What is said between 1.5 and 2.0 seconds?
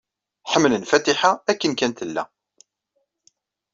akken kan